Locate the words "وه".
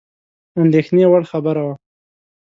1.67-1.75